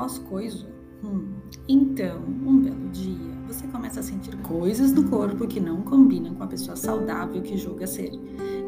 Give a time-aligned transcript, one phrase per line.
[0.00, 0.66] pós-coiso?
[1.04, 1.34] Hum,
[1.68, 6.44] então, um belo dia, você começa a sentir coisas no corpo que não combinam com
[6.44, 8.12] a pessoa saudável que julga ser.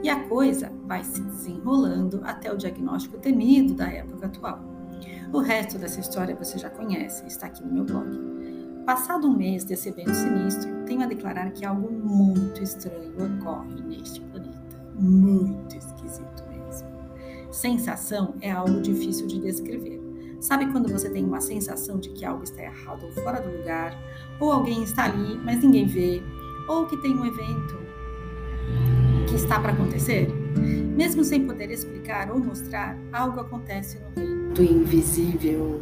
[0.03, 4.63] E a coisa vai se desenrolando até o diagnóstico temido da época atual.
[5.33, 8.11] O resto dessa história você já conhece, está aqui no meu blog.
[8.85, 14.21] Passado um mês desse evento sinistro, tenho a declarar que algo muito estranho ocorre neste
[14.21, 14.61] planeta.
[14.95, 16.89] Muito esquisito mesmo.
[17.51, 20.02] Sensação é algo difícil de descrever.
[20.43, 23.97] Sabe quando você tem uma sensação de que algo está errado ou fora do lugar,
[24.41, 26.21] ou alguém está ali, mas ninguém vê,
[26.69, 27.79] ou que tem um evento
[29.29, 30.29] que está para acontecer?
[30.97, 35.81] Mesmo sem poder explicar ou mostrar, algo acontece no reino do invisível.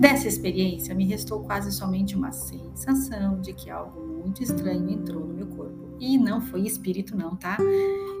[0.00, 5.34] Dessa experiência, me restou quase somente uma sensação de que algo muito estranho entrou no
[5.34, 5.98] meu corpo.
[6.00, 7.58] E não foi espírito, não, tá?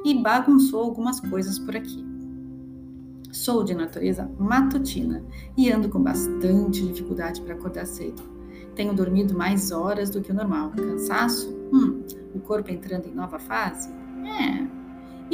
[0.04, 2.04] E bagunçou algumas coisas por aqui.
[3.32, 5.24] Sou de natureza matutina
[5.56, 8.22] e ando com bastante dificuldade para acordar cedo.
[8.74, 10.70] Tenho dormido mais horas do que o normal.
[10.72, 11.48] Cansaço?
[11.72, 13.88] Hum, o corpo entrando em nova fase?
[13.88, 14.66] É.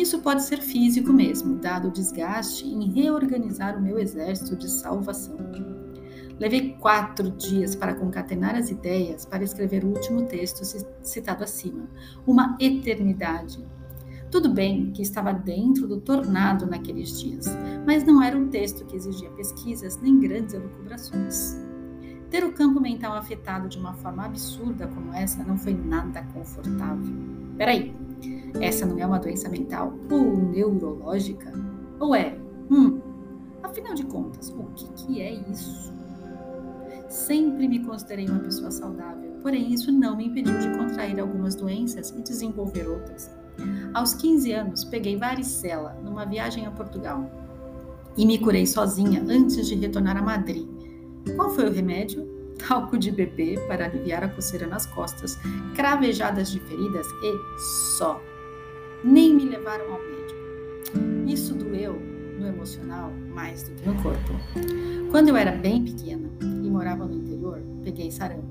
[0.00, 5.36] Isso pode ser físico mesmo, dado o desgaste em reorganizar o meu exército de salvação.
[6.38, 10.62] Levei quatro dias para concatenar as ideias para escrever o último texto
[11.02, 11.90] citado acima,
[12.24, 13.66] uma eternidade
[14.30, 17.46] tudo bem que estava dentro do tornado naqueles dias,
[17.86, 21.56] mas não era um texto que exigia pesquisas nem grandes elucubrações.
[22.30, 27.14] Ter o campo mental afetado de uma forma absurda como essa não foi nada confortável.
[27.56, 27.94] Peraí,
[28.60, 31.50] essa não é uma doença mental ou neurológica?
[31.98, 32.38] Ou é?
[32.70, 33.00] Hum,
[33.62, 35.94] afinal de contas, o que, que é isso?
[37.08, 42.10] Sempre me considerei uma pessoa saudável, porém isso não me impediu de contrair algumas doenças
[42.10, 43.30] e desenvolver outras.
[43.94, 47.30] Aos 15 anos, peguei varicela numa viagem a Portugal
[48.16, 50.66] e me curei sozinha antes de retornar a Madrid.
[51.36, 52.26] Qual foi o remédio?
[52.66, 55.38] Talco de bebê para aliviar a coceira nas costas,
[55.76, 57.58] cravejadas de feridas e
[57.96, 58.20] só.
[59.04, 61.28] Nem me levaram ao médico.
[61.28, 61.94] Isso doeu
[62.38, 64.32] no emocional mais do que no corpo.
[65.10, 68.47] Quando eu era bem pequena e morava no interior, peguei sarampo.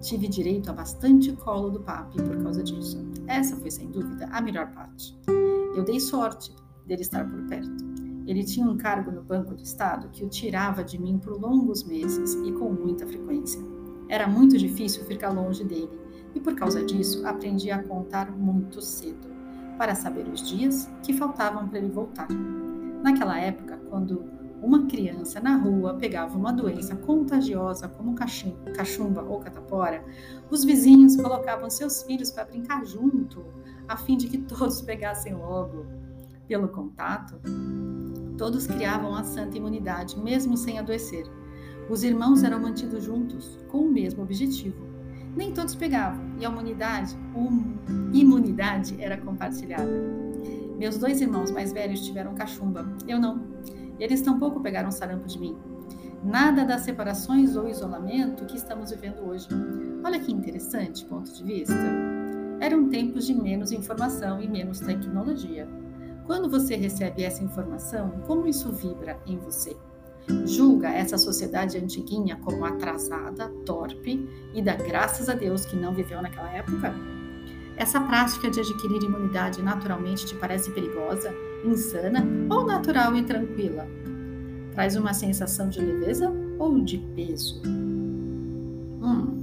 [0.00, 3.04] Tive direito a bastante colo do papi por causa disso.
[3.26, 5.18] Essa foi, sem dúvida, a melhor parte.
[5.74, 6.54] Eu dei sorte
[6.86, 7.84] dele estar por perto.
[8.26, 11.82] Ele tinha um cargo no Banco do Estado que o tirava de mim por longos
[11.82, 13.60] meses e com muita frequência.
[14.08, 15.98] Era muito difícil ficar longe dele
[16.34, 19.28] e, por causa disso, aprendi a contar muito cedo,
[19.76, 22.28] para saber os dias que faltavam para ele voltar.
[23.02, 24.24] Naquela época, quando
[24.62, 30.04] uma criança na rua pegava uma doença contagiosa como cachumba ou catapora,
[30.50, 33.44] os vizinhos colocavam seus filhos para brincar junto,
[33.86, 35.86] a fim de que todos pegassem logo.
[36.46, 37.38] Pelo contato,
[38.38, 41.26] todos criavam a santa imunidade, mesmo sem adoecer.
[41.90, 44.86] Os irmãos eram mantidos juntos, com o mesmo objetivo.
[45.36, 47.76] Nem todos pegavam, e a imunidade, um,
[48.12, 49.90] imunidade era compartilhada.
[50.78, 53.46] Meus dois irmãos mais velhos tiveram cachumba, eu não
[53.98, 55.56] e eles tampouco pegaram sarampo de mim.
[56.22, 59.48] Nada das separações ou isolamento que estamos vivendo hoje.
[60.04, 61.74] Olha que interessante ponto de vista.
[62.60, 65.68] Eram tempos de menos informação e menos tecnologia.
[66.26, 69.76] Quando você recebe essa informação, como isso vibra em você?
[70.44, 76.20] Julga essa sociedade antiguinha como atrasada, torpe e dá graças a Deus que não viveu
[76.20, 76.94] naquela época?
[77.76, 81.32] Essa prática de adquirir imunidade naturalmente te parece perigosa,
[81.64, 83.86] insana ou natural e tranquila?
[84.72, 87.62] Traz uma sensação de leveza ou de peso?
[87.66, 89.38] Hum.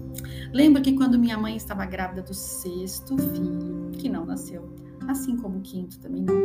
[0.54, 4.74] Lembro que quando minha mãe estava grávida do sexto filho, que não nasceu,
[5.08, 6.36] assim como o quinto também não.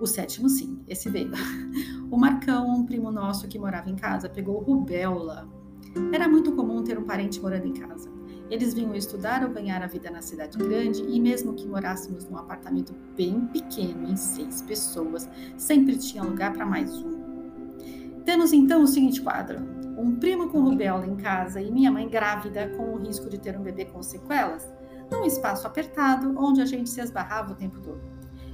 [0.00, 1.32] O sétimo, sim, esse veio.
[2.10, 5.46] O Marcão, um primo nosso que morava em casa, pegou rubéola.
[6.12, 8.17] Era muito comum ter um parente morando em casa.
[8.50, 12.38] Eles vinham estudar ou ganhar a vida na cidade grande e mesmo que morássemos num
[12.38, 17.18] apartamento bem pequeno, em seis pessoas, sempre tinha lugar para mais um.
[18.24, 19.58] Temos então o seguinte quadro:
[19.98, 23.58] um primo com rubéola em casa e minha mãe grávida com o risco de ter
[23.58, 24.68] um bebê com sequelas,
[25.10, 28.00] num espaço apertado onde a gente se esbarrava o tempo todo.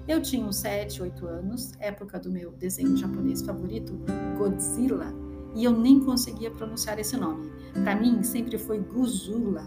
[0.06, 3.98] Eu tinha uns 7, 8 anos, época do meu desenho japonês favorito,
[4.36, 5.14] Godzilla,
[5.54, 7.50] e eu nem conseguia pronunciar esse nome.
[7.72, 9.66] Para mim, sempre foi Guzula,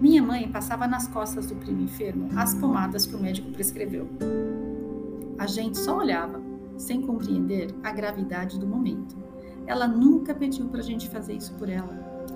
[0.00, 4.08] minha mãe passava nas costas do primo enfermo as pomadas que o médico prescreveu.
[5.36, 6.40] A gente só olhava,
[6.76, 9.16] sem compreender a gravidade do momento.
[9.66, 12.26] Ela nunca pediu para a gente fazer isso por ela.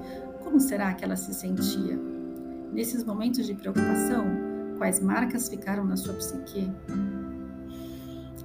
[0.43, 1.97] Como será que ela se sentia?
[2.73, 4.25] Nesses momentos de preocupação,
[4.79, 6.71] quais marcas ficaram na sua psique?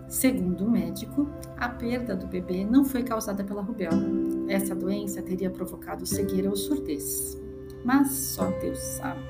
[0.08, 1.28] Segundo o médico,
[1.58, 4.06] a perda do bebê não foi causada pela rubéola.
[4.48, 7.38] essa doença teria provocado cegueira ou surdez.
[7.84, 9.22] Mas só Deus sabe.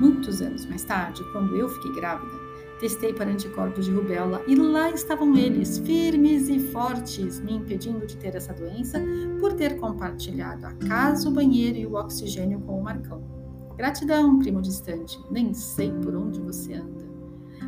[0.00, 2.32] Muitos anos mais tarde, quando eu fiquei grávida,
[2.78, 8.16] testei para anticorpos de rubéola e lá estavam eles, firmes e fortes, me impedindo de
[8.16, 9.00] ter essa doença
[9.40, 13.22] por ter compartilhado a casa, o banheiro e o oxigênio com o Marcão.
[13.76, 17.02] Gratidão, primo distante, nem sei por onde você anda.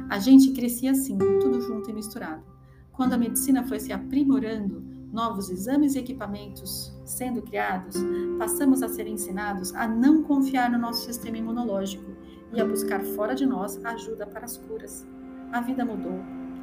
[0.09, 2.43] A gente crescia assim, tudo junto e misturado.
[2.93, 7.97] Quando a medicina foi se aprimorando, novos exames e equipamentos sendo criados,
[8.39, 12.11] passamos a ser ensinados a não confiar no nosso sistema imunológico
[12.53, 15.07] e a buscar fora de nós ajuda para as curas.
[15.53, 16.19] A vida mudou,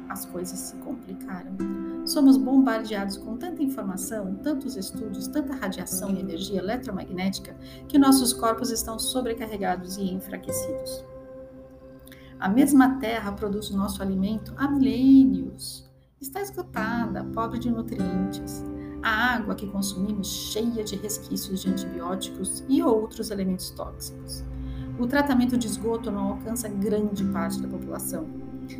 [0.08, 1.56] as coisas se complicaram.
[2.04, 7.56] Somos bombardeados com tanta informação, tantos estudos, tanta radiação e energia eletromagnética
[7.88, 11.04] que nossos corpos estão sobrecarregados e enfraquecidos.
[12.38, 15.90] A mesma terra produz o nosso alimento há milênios.
[16.22, 18.64] Está esgotada, pobre de nutrientes.
[19.02, 24.42] A água que consumimos cheia de resquícios de antibióticos e outros elementos tóxicos
[24.98, 28.26] o tratamento de esgoto não alcança grande parte da população.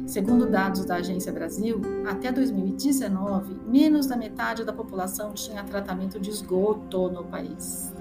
[0.06, 6.30] Segundo dados da Agência Brasil, até 2019, menos da metade da população tinha tratamento de
[6.30, 7.92] esgoto no país.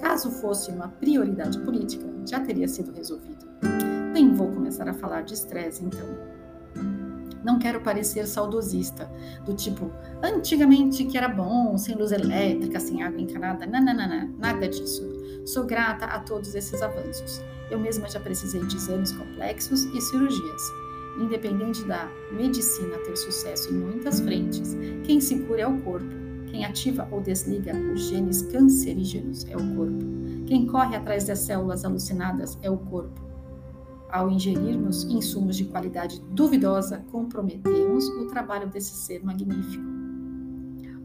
[0.00, 3.46] Caso fosse uma prioridade política, já teria sido resolvido.
[4.12, 6.35] Nem vou começar a falar de estresse, então.
[7.46, 9.08] Não quero parecer saudosista,
[9.44, 9.88] do tipo,
[10.20, 13.64] antigamente que era bom, sem luz elétrica, sem água encanada.
[13.64, 13.84] Não,
[14.36, 15.04] nada disso.
[15.46, 17.40] Sou grata a todos esses avanços.
[17.70, 20.62] Eu mesma já precisei de exames complexos e cirurgias.
[21.20, 26.12] Independente da medicina ter sucesso em muitas frentes, quem se cura é o corpo.
[26.48, 30.04] Quem ativa ou desliga os genes cancerígenos é o corpo.
[30.48, 33.25] Quem corre atrás das células alucinadas é o corpo.
[34.16, 39.84] Ao ingerirmos insumos de qualidade duvidosa, comprometemos o trabalho desse ser magnífico.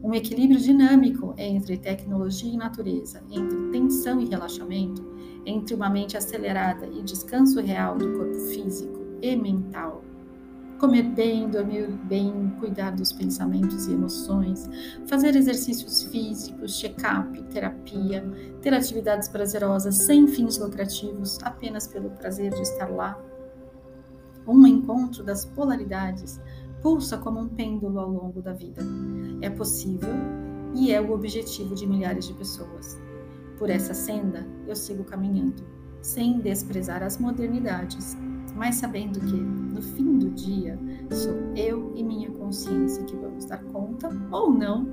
[0.02, 5.04] Um equilíbrio dinâmico entre tecnologia e natureza, entre tensão e relaxamento,
[5.44, 10.02] entre uma mente acelerada e descanso real do corpo físico e mental.
[10.82, 14.68] Comer bem, dormir bem, cuidar dos pensamentos e emoções,
[15.06, 18.28] fazer exercícios físicos, check-up, terapia,
[18.60, 23.16] ter atividades prazerosas sem fins lucrativos, apenas pelo prazer de estar lá.
[24.44, 26.40] Um encontro das polaridades
[26.82, 28.82] pulsa como um pêndulo ao longo da vida.
[29.40, 30.14] É possível
[30.74, 33.00] e é o objetivo de milhares de pessoas.
[33.56, 35.62] Por essa senda eu sigo caminhando,
[36.00, 38.16] sem desprezar as modernidades,
[38.54, 40.78] mas sabendo que, no fim do dia,
[41.10, 44.86] sou eu e minha consciência que vamos dar conta ou não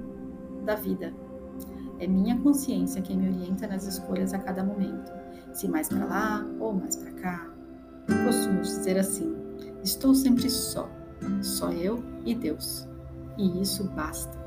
[0.65, 1.13] da vida.
[1.99, 5.11] É minha consciência quem me orienta nas escolhas a cada momento,
[5.53, 7.51] se mais para lá ou mais para cá.
[8.25, 9.35] Costumo dizer assim:
[9.83, 10.89] estou sempre só
[11.41, 12.87] só eu e Deus.
[13.37, 14.38] E isso basta.